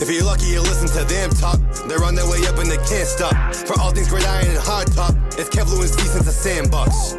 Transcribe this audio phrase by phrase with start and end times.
[0.00, 1.58] If you're lucky, you listen to them talk.
[1.88, 3.54] They're on their way up and they can't stop.
[3.54, 7.16] For all things great iron and hard top, it's Kev Lewis since the sandbox.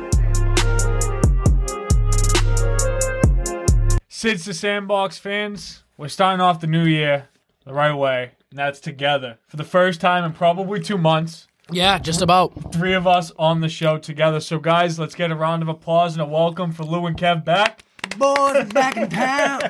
[4.08, 7.30] Since the Sandbox fans, we're starting off the new year
[7.66, 9.38] the right way, and that's together.
[9.48, 12.74] For the first time in probably two months, Yeah, just about.
[12.74, 14.42] three of us on the show together.
[14.42, 17.46] So, guys, let's get a round of applause and a welcome for Lou and Kev
[17.46, 17.84] back.
[18.20, 19.62] Boys back in town.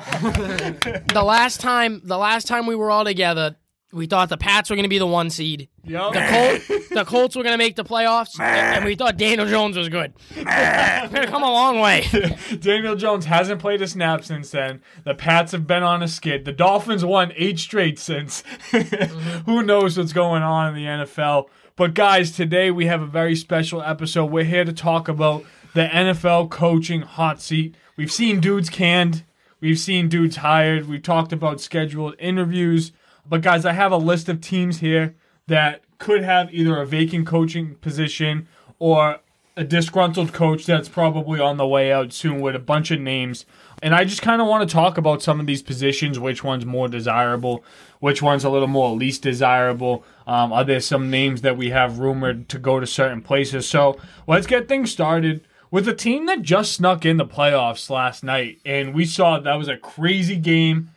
[1.10, 3.56] The last time, the last time we were all together,
[3.92, 5.68] we thought the Pats were going to be the one seed.
[5.84, 6.12] Yo.
[6.12, 9.76] The Colts, the Colts were going to make the playoffs, and we thought Daniel Jones
[9.76, 10.12] was good.
[10.36, 12.04] We're going to come a long way.
[12.60, 14.82] Daniel Jones hasn't played a snap since then.
[15.04, 16.44] The Pats have been on a skid.
[16.44, 18.42] The Dolphins won eight straight since.
[18.70, 19.50] Mm-hmm.
[19.50, 21.48] Who knows what's going on in the NFL?
[21.76, 24.26] But guys, today we have a very special episode.
[24.26, 25.44] We're here to talk about
[25.74, 27.74] the NFL coaching hot seat.
[28.00, 29.24] We've seen dudes canned.
[29.60, 30.88] We've seen dudes hired.
[30.88, 32.92] We've talked about scheduled interviews.
[33.28, 35.16] But guys, I have a list of teams here
[35.48, 39.20] that could have either a vacant coaching position or
[39.54, 43.44] a disgruntled coach that's probably on the way out soon with a bunch of names.
[43.82, 46.64] And I just kind of want to talk about some of these positions, which one's
[46.64, 47.62] more desirable,
[47.98, 50.06] which one's a little more least desirable.
[50.26, 53.68] Um, are there some names that we have rumored to go to certain places?
[53.68, 58.24] So let's get things started with a team that just snuck in the playoffs last
[58.24, 58.58] night.
[58.64, 60.90] And we saw that was a crazy game.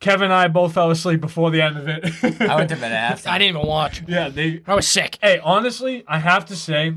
[0.00, 2.40] Kevin and I both fell asleep before the end of it.
[2.40, 3.28] I went to bed after.
[3.28, 4.02] I didn't even watch.
[4.06, 5.18] yeah, they I was sick.
[5.22, 6.94] Hey, honestly, I have to say,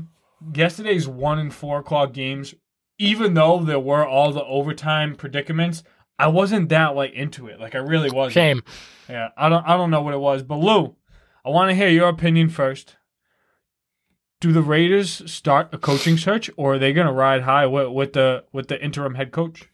[0.54, 2.54] yesterday's one and four o'clock games,
[2.98, 5.84] even though there were all the overtime predicaments,
[6.18, 7.60] I wasn't that like into it.
[7.60, 8.34] Like I really wasn't.
[8.34, 8.62] Shame.
[9.08, 10.42] Yeah, I don't I don't know what it was.
[10.42, 10.96] But Lou,
[11.44, 12.96] I want to hear your opinion first.
[14.40, 18.12] Do the Raiders start a coaching search or are they gonna ride high with, with
[18.12, 19.68] the with the interim head coach?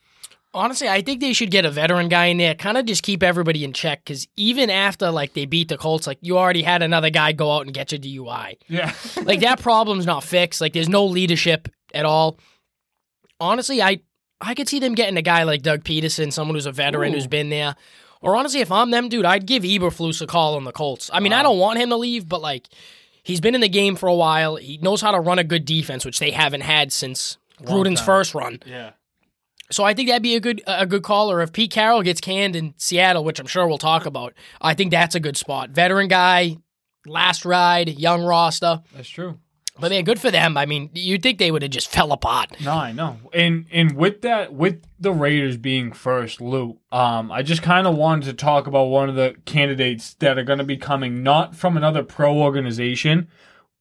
[0.54, 3.24] Honestly, I think they should get a veteran guy in there, kind of just keep
[3.24, 4.04] everybody in check.
[4.04, 7.50] Because even after like they beat the Colts, like you already had another guy go
[7.50, 8.56] out and get your DUI.
[8.68, 8.92] Yeah.
[9.24, 10.60] Like that problem's not fixed.
[10.60, 12.38] Like there's no leadership at all.
[13.40, 14.00] Honestly, I
[14.40, 17.16] I could see them getting a guy like Doug Pederson, someone who's a veteran Ooh.
[17.16, 17.74] who's been there.
[18.20, 21.10] Or honestly, if I'm them, dude, I'd give Eberflus a call on the Colts.
[21.12, 22.68] I mean, I don't want him to leave, but like
[23.24, 24.54] he's been in the game for a while.
[24.56, 28.06] He knows how to run a good defense, which they haven't had since Gruden's time.
[28.06, 28.60] first run.
[28.64, 28.92] yeah.
[29.70, 31.32] So I think that'd be a good a good call.
[31.32, 34.74] Or if Pete Carroll gets canned in Seattle, which I'm sure we'll talk about, I
[34.74, 35.70] think that's a good spot.
[35.70, 36.58] Veteran guy,
[37.06, 38.82] last ride, young roster.
[38.94, 39.40] That's true.
[39.80, 40.56] But man, good for them.
[40.56, 42.60] I mean, you'd think they would have just fell apart.
[42.60, 43.18] No, I know.
[43.32, 47.96] And and with that, with the Raiders being first, Lou, um, I just kind of
[47.96, 51.56] wanted to talk about one of the candidates that are going to be coming not
[51.56, 53.26] from another pro organization,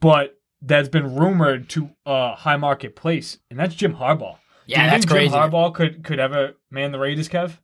[0.02, 4.36] but that's been rumored to a high market place, and that's Jim Harbaugh.
[4.36, 5.30] Do Yeah, you that's think crazy.
[5.34, 7.59] Jim Harbaugh could could ever man the Raiders, Kev?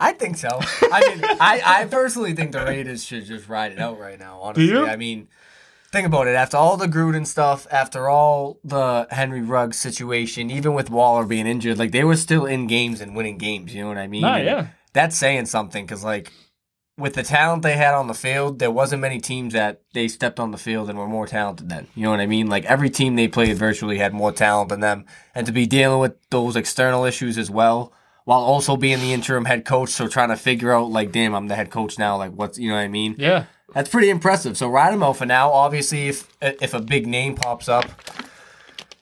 [0.00, 0.48] I think so.
[0.52, 4.38] I mean, I, I personally think the Raiders should just ride it out right now.
[4.42, 4.86] Honestly, you?
[4.86, 5.28] I mean,
[5.92, 6.34] think about it.
[6.34, 11.46] After all the Gruden stuff, after all the Henry Ruggs situation, even with Waller being
[11.46, 13.74] injured, like they were still in games and winning games.
[13.74, 14.22] You know what I mean?
[14.22, 14.66] Nah, And yeah.
[14.94, 16.32] That's saying something because, like,
[16.98, 20.40] with the talent they had on the field, there wasn't many teams that they stepped
[20.40, 21.86] on the field and were more talented than.
[21.94, 22.48] You know what I mean?
[22.48, 26.00] Like every team they played virtually had more talent than them, and to be dealing
[26.00, 27.92] with those external issues as well,
[28.24, 31.46] while also being the interim head coach, so trying to figure out like, damn, I'm
[31.46, 32.16] the head coach now.
[32.16, 33.14] Like, what's you know what I mean?
[33.16, 33.44] Yeah.
[33.74, 34.56] That's pretty impressive.
[34.56, 35.50] So ride him out for now.
[35.50, 37.86] Obviously, if if a big name pops up,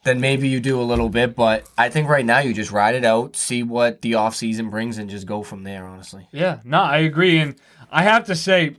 [0.05, 1.37] then maybe you do a little bit.
[1.37, 4.71] But I think right now you just ride it out, see what the off season
[4.71, 5.87] brings, and just go from there.
[5.87, 6.29] Honestly.
[6.33, 7.39] Yeah, no, I agree.
[7.39, 7.57] And
[7.91, 8.77] I have to say,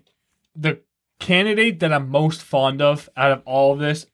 [0.56, 0.82] the
[1.20, 4.08] candidate that I'm most fond of out of all of this,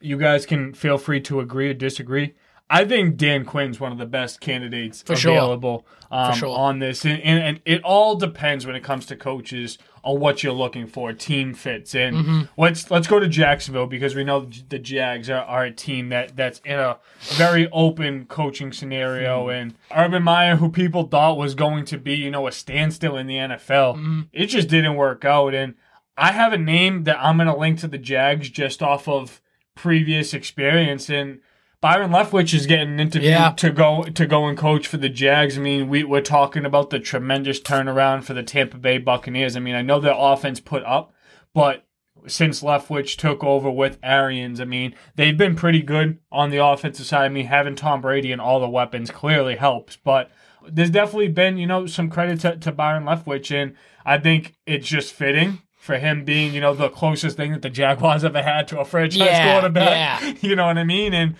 [0.00, 2.34] you guys can feel free to agree or disagree.
[2.68, 5.32] I think Dan Quinn's one of the best candidates For sure.
[5.32, 6.56] available um, sure.
[6.56, 7.04] on this.
[7.04, 10.86] And, and, and it all depends when it comes to coaches on what you're looking
[10.86, 11.94] for, team fits.
[11.94, 12.40] And Mm-hmm.
[12.60, 16.36] let's let's go to Jacksonville because we know the Jags are, are a team that,
[16.36, 19.48] that's in a very open coaching scenario.
[19.48, 19.50] Mm-hmm.
[19.58, 23.26] And Urban Meyer, who people thought was going to be, you know, a standstill in
[23.26, 24.20] the NFL, Mm-hmm.
[24.32, 25.54] it just didn't work out.
[25.54, 25.74] And
[26.16, 29.40] I have a name that I'm going to link to the Jags just off of
[29.74, 31.10] previous experience.
[31.10, 31.40] And
[31.86, 33.50] Byron Leftwich is getting an interview Yeah.
[33.52, 35.56] to go to go and coach for the Jags.
[35.56, 39.56] I mean, we, we're talking about the tremendous turnaround for the Tampa Bay Buccaneers.
[39.56, 41.12] I mean, I know their offense put up,
[41.54, 41.84] but
[42.26, 47.06] since Leftwich took over with Arians, I mean, they've been pretty good on the offensive
[47.06, 47.26] side.
[47.26, 50.28] I mean, having Tom Brady and all the weapons clearly helps, but
[50.68, 53.74] there's definitely been, you know, some credit to, to Byron Leftwich, and
[54.04, 57.70] I think it's just fitting for him being, you know, the closest thing that the
[57.70, 60.20] Jaguars ever had to a franchise Yeah, quarterback.
[60.22, 60.32] yeah.
[60.40, 61.14] You know what I mean?
[61.14, 61.36] And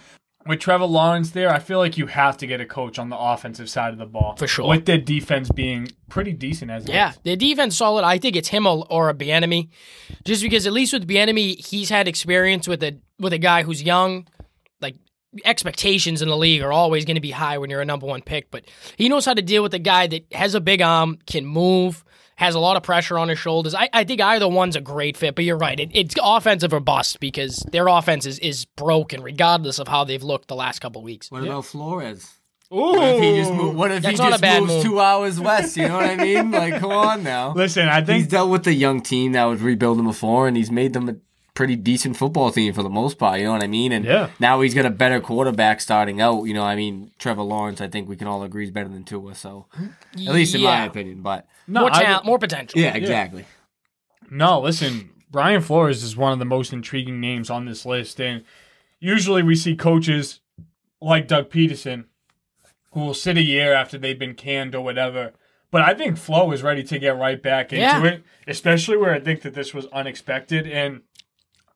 [0.46, 3.18] with Trevor Lawrence there, I feel like you have to get a coach on the
[3.18, 4.36] offensive side of the ball.
[4.36, 4.68] For sure.
[4.68, 7.18] With their defense being pretty decent as it Yeah, is.
[7.24, 8.04] their defense solid.
[8.04, 9.68] I think it's him or, or a Bieniemy,
[10.24, 13.82] just because at least with Bieniemy, he's had experience with a with a guy who's
[13.82, 14.26] young.
[14.80, 14.96] Like
[15.44, 18.22] expectations in the league are always going to be high when you're a number one
[18.22, 18.64] pick, but
[18.96, 22.04] he knows how to deal with a guy that has a big arm, can move,
[22.36, 23.74] has a lot of pressure on his shoulders.
[23.74, 25.78] I, I think either one's a great fit, but you're right.
[25.78, 30.22] It, it's offensive or bust because their offense is, is broken regardless of how they've
[30.22, 31.30] looked the last couple weeks.
[31.30, 32.30] What about Flores?
[32.72, 32.76] Ooh.
[32.76, 34.82] What if he just, move, what if he just moves move.
[34.82, 35.76] two hours west?
[35.76, 36.50] You know what I mean?
[36.50, 37.52] Like, come on now.
[37.56, 40.70] Listen, I think He's dealt with a young team that was rebuilding before, and he's
[40.70, 41.16] made them a
[41.56, 43.38] pretty decent football team for the most part.
[43.40, 43.90] You know what I mean?
[43.90, 44.28] And Yeah.
[44.38, 46.44] now he's got a better quarterback starting out.
[46.44, 47.80] You know, I mean, Trevor Lawrence.
[47.80, 49.34] I think we can all agree is better than Tua.
[49.34, 49.66] So,
[50.14, 51.22] at least in my opinion.
[51.22, 52.78] But no, more talent, more potential.
[52.80, 53.44] yeah, exactly.
[54.30, 58.20] No, listen, Brian Flores is one of the most intriguing names on this list.
[58.20, 58.44] And
[59.00, 60.40] usually we see coaches
[61.00, 62.04] like Doug Pederson
[62.92, 65.32] who will sit a year after they've been canned or whatever.
[65.70, 68.04] But I think Flo is ready to get right back into Yeah.
[68.04, 70.66] it, especially where I think that this was unexpected.
[70.66, 71.02] And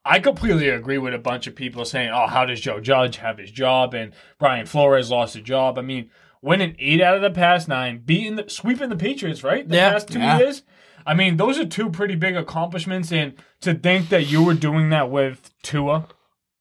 [0.03, 3.37] I completely agree with a bunch of people saying, oh, how does Joe Judge have
[3.37, 3.93] his job?
[3.93, 5.77] And Brian Flores lost his job.
[5.77, 6.09] I mean,
[6.41, 9.67] winning eight out of the past nine, beating the, sweeping the Patriots, right?
[9.67, 9.91] The Yeah.
[9.91, 10.39] past two Yeah.
[10.39, 10.63] years.
[11.05, 13.11] I mean, those are two pretty big accomplishments.
[13.11, 16.07] And to think that you were doing that with Tua,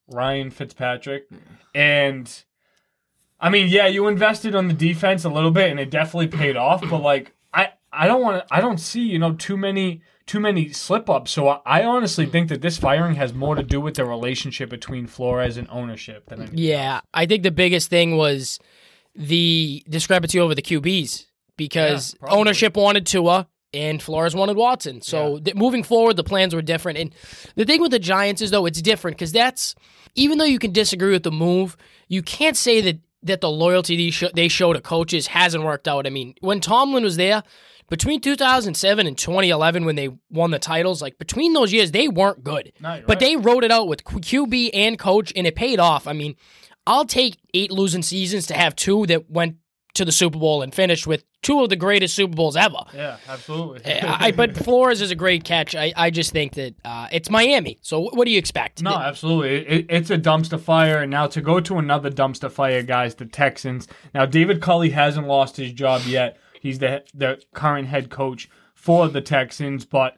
[0.09, 1.29] Ryan Fitzpatrick,
[1.75, 2.31] and
[3.43, 6.57] I mean, yeah, you invested on the defense a little bit, and it definitely paid
[6.57, 6.83] off.
[6.91, 7.33] But like,
[7.93, 8.45] I don't want.
[8.51, 11.33] I don't see you know too many too many slip ups.
[11.33, 12.31] So I, I honestly hmm.
[12.31, 16.27] think that this firing has more to do with the relationship between Flores and ownership
[16.27, 16.59] than anything.
[16.59, 18.61] Yeah, I think the biggest thing was
[19.15, 21.27] the discrepancy over the QBs
[21.57, 25.03] because Yeah, ownership wanted Tua and Flores wanted Watson.
[25.03, 26.99] So th- moving forward, the plans were different.
[26.99, 27.15] And
[27.57, 29.75] the thing with the Giants is though it's different because that's
[30.15, 31.77] even though you can disagree with the move,
[32.09, 36.07] you can't say that that the loyalty they, they show to coaches hasn't worked out.
[36.07, 37.43] I mean, when Tomlin was there.
[37.91, 42.43] Between 2007 and 2011, when they won the titles, like between those years, they weren't
[42.43, 42.73] good.
[43.07, 46.07] But they wrote it out with QB and coach, and it paid off.
[46.07, 46.37] I mean,
[46.87, 49.57] I'll take eight losing seasons to have two that went
[49.95, 52.79] to the Super Bowl and finished with two of the greatest Super Bowls ever.
[52.95, 53.93] Yeah, absolutely.
[53.93, 55.75] I, I- but Flores is a great catch.
[55.75, 57.79] I, I just think that uh, it's Miami.
[57.83, 58.83] So what do you expect?
[58.83, 59.67] No, absolutely.
[59.67, 60.99] It, it's a dumpster fire.
[61.03, 63.89] And now to go to another dumpster fire, guys, the Texans.
[64.15, 66.39] Now, David Culley hasn't lost his job yet.
[66.61, 69.85] He's the the current head coach for the Texans.
[69.85, 70.17] But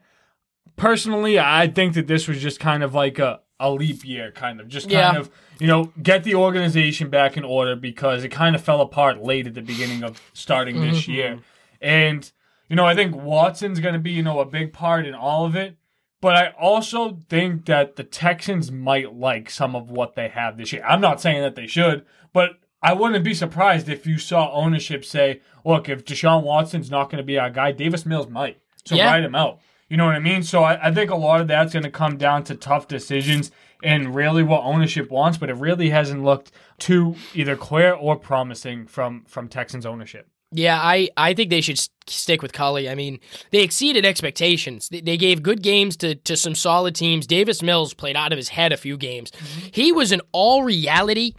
[0.76, 4.60] personally, I think that this was just kind of like a, a leap year, kind
[4.60, 4.68] of.
[4.68, 5.20] Just kind Yeah.
[5.20, 9.22] of, you know, get the organization back in order because it kind of fell apart
[9.22, 11.12] late at the beginning of starting this mm-hmm.
[11.12, 11.38] year.
[11.80, 12.30] And,
[12.68, 15.44] you know, I think Watson's going to be, you know, a big part in all
[15.44, 15.76] of it.
[16.20, 20.72] But I also think that the Texans might like some of what they have this
[20.72, 20.84] year.
[20.86, 25.04] I'm not saying that they should, but I wouldn't be surprised if you saw ownership
[25.04, 28.58] say, look, if Deshaun Watson's not going to be our guy, Davis Mills might.
[28.84, 29.06] So Yeah.
[29.06, 29.60] write him out.
[29.88, 30.42] You know what I mean?
[30.42, 33.50] So I, I think a lot of that's going to come down to tough decisions
[33.84, 38.86] and really what ownership wants, but it really hasn't looked too either clear or promising
[38.86, 40.28] from from Texans ownership.
[40.54, 42.88] Yeah, I, I think they should stick with Culley.
[42.88, 43.20] I mean,
[43.52, 44.88] they exceeded expectations.
[44.90, 47.26] They, they gave good games to, to some solid teams.
[47.26, 49.30] Davis Mills played out of his head a few games.
[49.30, 49.68] Mm-hmm.
[49.72, 51.34] He was an all reality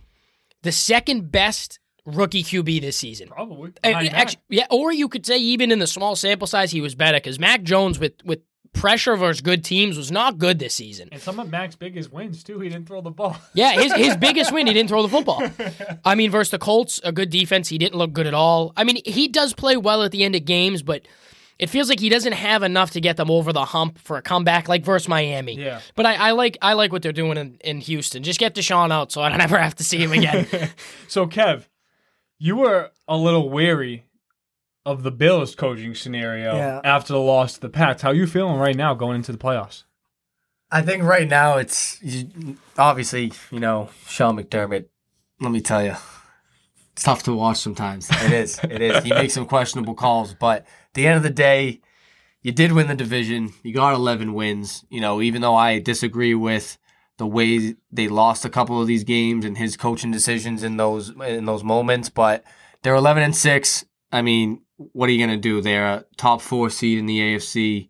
[0.64, 3.30] the second best rookie QB this season.
[3.30, 3.70] Probably.
[3.84, 4.22] Uh, Behind Mac.
[4.22, 7.18] actu- yeah, or you could say even in the small sample size, he was better
[7.18, 8.40] because Mac Jones with with
[8.74, 11.08] pressure versus good teams was not good this season.
[11.12, 12.60] and some of Mac's biggest wins too.
[12.60, 13.38] He didn't throw the ball.
[13.54, 15.44] Yeah, his his biggest win, he didn't throw the football.
[16.04, 18.74] I mean, versus the Colts, a good defense, he didn't look good at all.
[18.76, 21.04] I mean, he does play well at the end of games, but
[21.60, 24.22] it feels like he doesn't have enough to get them over the hump for a
[24.22, 25.54] comeback like versus Miami.
[25.56, 25.82] Yeah.
[25.96, 28.24] But I, I like I like what they're doing in, in Houston.
[28.24, 30.48] Just get Deshaun out so I don't ever have to see him again.
[31.08, 31.68] So Kev,
[32.40, 34.06] you were a little wary
[34.86, 36.82] of the Bills coaching scenario Yeah.
[36.84, 38.02] after the loss to the Pats.
[38.02, 39.84] How you feeling right now going into the playoffs?
[40.72, 44.86] I think right now it's you- obviously you know Sean McDermott.
[45.40, 45.96] Let me tell you,
[46.94, 48.10] it's tough to watch sometimes.
[48.24, 48.60] It is.
[48.64, 49.04] It is.
[49.04, 51.82] He makes some questionable calls, but at the end of the day,
[52.42, 53.54] you did win the division.
[53.64, 54.86] You got 11 wins.
[54.90, 56.78] You know, even though I disagree with
[57.18, 61.10] the way they lost a couple of these games and his coaching decisions in those
[61.10, 62.44] in those moments, but
[62.82, 63.86] they're 11 and six.
[64.12, 65.62] I mean, what are you gonna do?
[65.62, 67.90] They're a top four seed in the AFC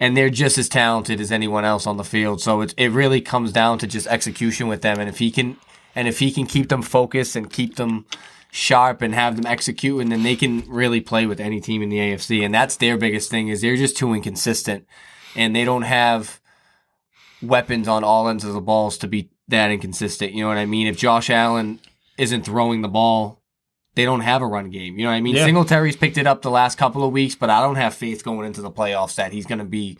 [0.00, 2.40] and they're just as talented as anyone else on the field.
[2.40, 5.56] So it it really comes down to just execution with them, and if he can
[5.94, 8.06] and if he can keep them focused and keep them
[8.50, 11.88] sharp and have them execute, and then they can really play with any team in
[11.88, 12.44] the AFC.
[12.44, 14.86] And that's their biggest thing is they're just too inconsistent,
[15.36, 16.40] and they don't have
[17.42, 20.32] weapons on all ends of the balls to be that inconsistent.
[20.32, 20.86] You know what I mean?
[20.86, 21.80] If Josh Allen
[22.16, 23.42] isn't throwing the ball,
[23.94, 24.98] they don't have a run game.
[24.98, 25.36] You know what I mean?
[25.36, 25.44] Yeah.
[25.44, 28.46] Singletary's picked it up the last couple of weeks, but I don't have faith going
[28.46, 29.98] into the playoffs that he's going to be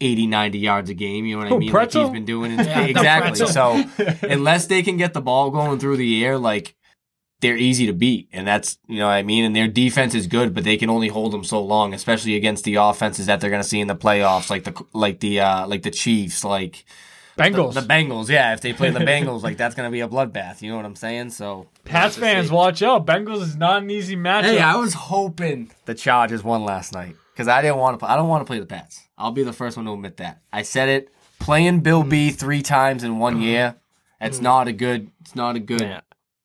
[0.00, 1.24] 80, 90 yards a game.
[1.26, 1.70] You know what I mean?
[1.70, 2.02] Pretzel?
[2.02, 2.58] Like he's been doing it.
[2.66, 3.30] Yeah, the exactly.
[3.30, 3.48] Pretzel.
[3.48, 3.84] So
[4.28, 6.74] unless they can get the ball going through the air, like
[7.40, 8.28] they're easy to beat.
[8.32, 9.44] And that's, you know what I mean?
[9.44, 12.64] And their defense is good, but they can only hold them so long, especially against
[12.64, 15.66] the offenses that they're going to see in the playoffs, like the, like the, uh,
[15.66, 16.84] like the Chiefs, like
[17.38, 17.74] Bengals.
[17.74, 18.28] the, the Bengals.
[18.28, 18.52] Yeah.
[18.54, 20.60] If they play the Bengals, like that's going to be a bloodbath.
[20.62, 21.30] You know what I'm saying?
[21.30, 23.06] So Pats fans, watch out.
[23.06, 24.42] Bengals is not an easy matchup.
[24.42, 28.06] Hey, I was hoping the Chargers won last night because I didn't want to.
[28.06, 29.06] I don't want to play the Pats.
[29.16, 30.42] I'll be the first one to admit that.
[30.52, 31.12] I said it.
[31.38, 33.76] Playing Bill B three times in one year,
[34.20, 35.12] it's not a good.
[35.20, 35.80] It's not a good.
[35.80, 36.00] Yeah.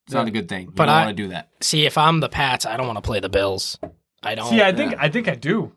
[0.06, 0.66] It's not a good thing.
[0.68, 1.50] You But don't I- want to do that.
[1.62, 3.78] See, if I'm the Pats, I don't want to play the Bills.
[4.22, 4.50] I don't.
[4.50, 5.74] See, I think I think I do.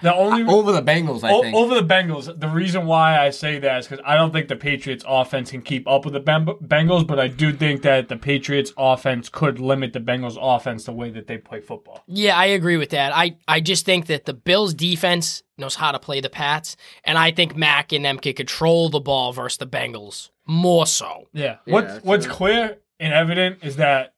[0.00, 1.56] The only uh, Over the Bengals, I O- think.
[1.56, 2.38] over the Bengals.
[2.38, 5.60] The reason why I say that is because I don't think the Patriots' offense can
[5.60, 9.58] keep up with the Bem- Bengals, but I do think that the Patriots' offense could
[9.58, 12.04] limit the Bengals' offense the way that they play football.
[12.06, 13.10] Yeah, I agree with that.
[13.12, 17.18] I, I just think that the Bills defense knows how to play the Pats, and
[17.18, 21.24] I think Mac and them can control the ball versus the Bengals more so.
[21.32, 21.56] Yeah.
[21.64, 22.34] What's that's What's true.
[22.34, 24.14] clear and evident is that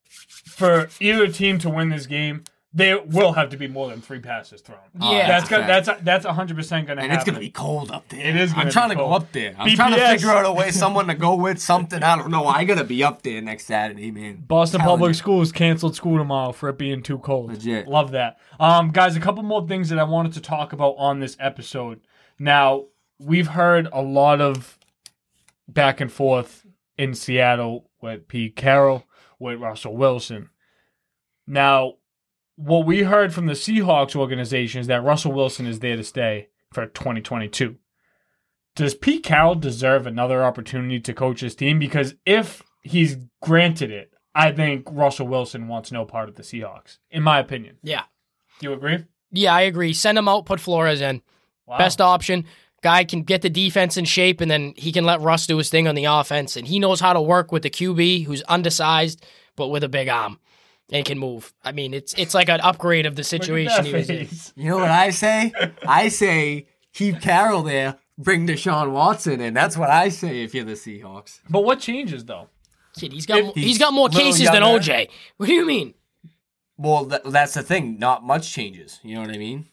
[0.46, 4.20] for either team to win this game, there will have to be more than three
[4.20, 4.78] passes thrown.
[5.00, 5.26] Yeah.
[5.26, 7.20] that's gonna, That's that's hundred percent gonna and happen.
[7.20, 8.24] it's gonna be cold up there.
[8.24, 9.56] It is I'm be trying to go up there.
[9.58, 12.00] I'm trying to figure out a way, someone to go with something.
[12.02, 12.46] I don't know.
[12.46, 14.44] I gotta be up there next Saturday, man.
[14.46, 15.14] Boston Public you.
[15.14, 17.50] Schools canceled school tomorrow for it being too cold.
[17.50, 17.88] Legit.
[17.88, 18.38] Love that.
[18.60, 22.00] Um, guys, a couple more things that I wanted to talk about on this episode.
[22.38, 22.84] Now,
[23.18, 24.78] we've heard a lot of
[25.66, 26.64] back and forth
[26.96, 29.04] in Seattle with Pete Carroll,
[29.38, 30.50] with Russell Wilson.
[31.46, 31.94] Now,
[32.56, 36.48] what we heard from the Seahawks organization is that Russell Wilson is there to stay
[36.72, 37.76] for 2022.
[38.76, 41.78] Does Pete Carroll deserve another opportunity to coach his team?
[41.78, 46.98] Because if he's granted it, I think Russell Wilson wants no part of the Seahawks,
[47.10, 47.78] in my opinion.
[47.82, 48.04] Yeah.
[48.60, 49.04] Do you agree?
[49.32, 49.92] Yeah, I agree.
[49.92, 51.22] Send him out, put Flores in.
[51.66, 51.78] Wow.
[51.78, 52.46] Best option.
[52.82, 55.68] Guy can get the defense in shape, and then he can let Russ do his
[55.68, 56.56] thing on the offense.
[56.56, 59.24] And he knows how to work with the QB, who's undersized
[59.56, 60.38] but with a big arm
[60.90, 61.52] and can move.
[61.62, 64.28] I mean, it's it's like an upgrade of the situation he was in.
[64.56, 65.52] You know what I say?
[65.86, 69.54] I say keep Carroll there, bring Deshaun Watson in.
[69.54, 71.40] That's what I say if you're the Seahawks.
[71.48, 72.48] But what changes though?
[72.96, 75.08] Kid, he's got he's he's got more little cases than OJ.
[75.36, 75.94] What do you mean?
[76.76, 77.98] Well, th- that's the thing.
[77.98, 79.00] Not much changes.
[79.02, 79.66] You know what I mean?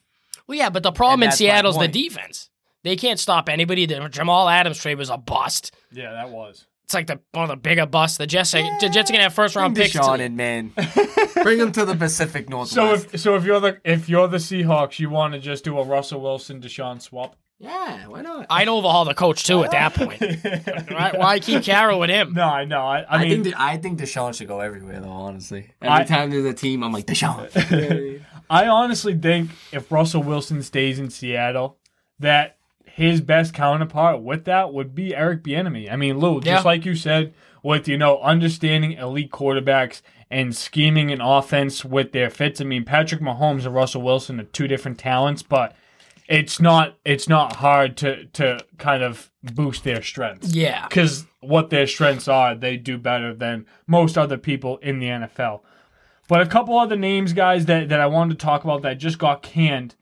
[0.45, 2.49] Well, yeah, but the problem And in that's my Seattle's the defense.
[2.83, 3.85] They can't stop anybody.
[3.85, 5.75] The Jamal Adams trade was a bust.
[5.91, 6.65] Yeah, that was.
[6.85, 8.17] It's like the one of the bigger busts.
[8.17, 9.93] The Jets, are, the Jets are gonna have first Bring round picks.
[9.95, 10.71] Deshaun to- in, man.
[11.43, 12.73] bring him to the Pacific Northwest.
[12.73, 15.77] So if so if you're the if you're the Seahawks, you want to just do
[15.79, 17.35] a Russell Wilson Deshaun swap.
[17.59, 18.45] yeah, why not?
[18.49, 20.21] I'd overhaul the coach too at that point.
[20.91, 22.33] Why, why keep Carroll with him?
[22.33, 22.81] No, I know.
[22.81, 25.09] I, I I, mean, think that, I think Deshaun should go everywhere though.
[25.09, 28.21] Honestly, every I- time there's a team, I'm like Deshaun.
[28.49, 31.77] I honestly think if Russell Wilson stays in Seattle,
[32.19, 32.56] that
[32.97, 35.91] his best counterpart with that would be Eric Bieniemy.
[35.91, 36.61] I mean, Lou, just Yeah.
[36.67, 40.01] like you said, with you know understanding elite quarterbacks
[40.31, 42.59] and scheming an offense with their fits.
[42.59, 45.75] I mean, Patrick Mahomes and Russell Wilson are two different talents, but
[46.27, 50.55] it's not it's not hard to to kind of boost their strengths.
[50.55, 50.87] Yeah.
[50.87, 55.61] because what their strengths are, they do better than most other people in the NFL.
[56.27, 59.19] But a couple other names, guys, that, that I wanted to talk about that just
[59.19, 59.93] got canned.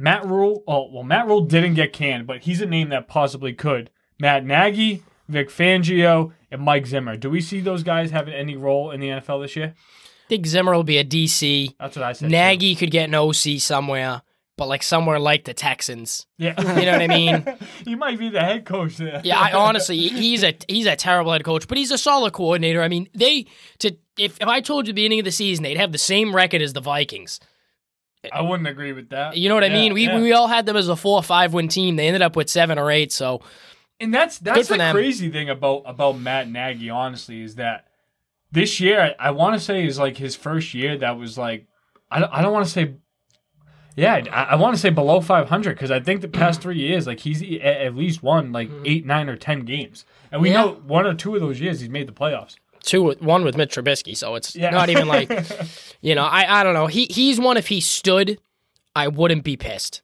[0.00, 0.64] Matt Rhule.
[0.66, 3.90] Oh, well, Matt Rhule didn't get canned, but he's a name that possibly could.
[4.18, 7.16] Matt Nagy, Vic Fangio, and Mike Zimmer.
[7.16, 9.74] Do we see those guys having any role in the NFL this year?
[9.76, 11.74] I think Zimmer will be a DC.
[11.78, 12.30] That's what I said.
[12.30, 14.22] Nagy could get an OC somewhere,
[14.56, 16.26] but like somewhere like the Texans.
[16.38, 16.54] Yeah.
[16.58, 17.44] You know what I mean?
[17.84, 19.20] he might be the head coach there.
[19.22, 22.80] Yeah, I honestly, he's a he's a terrible head coach, but he's a solid coordinator.
[22.80, 23.46] I mean, they
[23.80, 25.98] to if if I told you at the beginning of the season they'd have the
[25.98, 27.40] same record as the Vikings.
[28.32, 29.36] I wouldn't agree with that.
[29.36, 29.94] You know what I mean?
[29.94, 30.20] We yeah.
[30.20, 31.96] we all had them as a four or five win team.
[31.96, 33.12] They ended up with seven or eight.
[33.12, 33.40] So
[33.98, 34.94] And that's that's the them.
[34.94, 37.86] crazy thing about about Matt Nagy, honestly, is that
[38.52, 41.66] this year I, I want to say is like his first year that was like
[42.10, 42.94] I don't, I don't want to say
[43.96, 47.06] yeah I, I want to say below 500 because I think the past three years
[47.06, 50.54] like he's at, least won like eight nine or ten games and we Mm-hmm.
[50.56, 50.64] Yeah.
[50.64, 52.56] know one or two of those years he's made the playoffs.
[52.82, 54.16] Two with one with Mitch Trubisky.
[54.16, 54.70] So it's Yeah.
[54.70, 55.30] not even like
[56.00, 56.24] you know.
[56.24, 56.86] I I don't know.
[56.86, 57.56] He he's one.
[57.56, 58.38] If he stood,
[58.94, 60.02] I wouldn't be pissed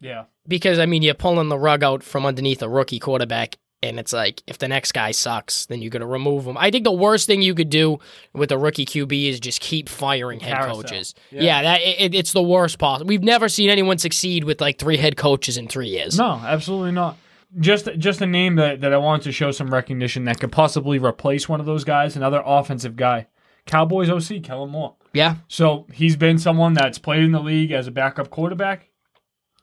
[0.00, 0.24] yeah.
[0.46, 3.56] because I mean you're pulling the rug out from underneath a rookie quarterback.
[3.84, 6.56] And it's like, if the next guy sucks, then you're to remove him.
[6.56, 7.98] I think the worst thing you could do
[8.32, 10.82] with a rookie QB is just keep firing head Carousel.
[10.84, 11.14] coaches.
[11.32, 11.42] Yeah.
[11.42, 13.08] Yeah, that it, it's the worst possible.
[13.08, 16.16] We've never seen anyone succeed with like three head coaches in three years.
[16.16, 17.16] No, absolutely not.
[17.58, 20.98] Just just a name that, that I wanted to show some recognition that could possibly
[20.98, 23.26] replace one of those guys, another offensive guy.
[23.66, 24.96] Cowboys OC, Kellen Moore.
[25.12, 25.36] Yeah.
[25.48, 28.88] So he's been someone that's played in the league as a backup quarterback.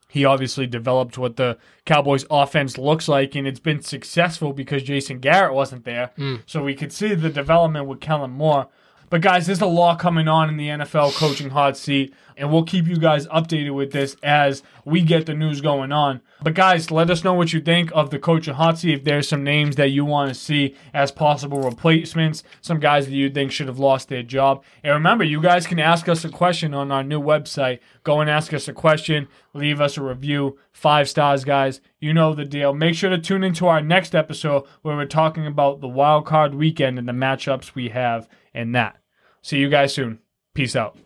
[0.07, 5.19] He obviously developed what the Cowboys offense looks like, and it's been successful because Jason
[5.19, 6.11] Garrett wasn't there.
[6.15, 6.37] Hmm.
[6.47, 8.69] So we could see the development with Kellen Moore.
[9.09, 12.63] But guys, there's a lot coming on in the NFL coaching hot seat, and we'll
[12.63, 16.21] keep you guys updated with this as we get the news going on.
[16.43, 18.93] But guys, let us know what you think of the coaching hot seat.
[18.93, 23.13] If there's some names that you want to see as possible replacements, some guys that
[23.13, 24.63] you think should have lost their job.
[24.83, 27.79] And remember, you guys can ask us a question on our new website.
[28.03, 31.81] Go and ask us a question, leave us a review, five stars, guys.
[31.99, 32.73] You know the deal.
[32.75, 36.53] Make sure to tune into our next episode where we're talking about the wild card
[36.53, 38.97] weekend and the matchups we have in that.
[39.41, 40.19] See you guys soon.
[40.53, 40.97] Peace out.